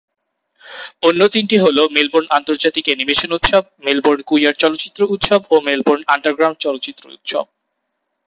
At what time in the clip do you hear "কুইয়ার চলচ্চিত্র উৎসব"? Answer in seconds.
4.27-5.41